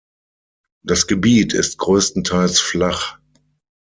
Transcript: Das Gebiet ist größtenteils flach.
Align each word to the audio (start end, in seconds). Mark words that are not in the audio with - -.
Das 0.83 1.05
Gebiet 1.05 1.53
ist 1.53 1.77
größtenteils 1.77 2.59
flach. 2.59 3.19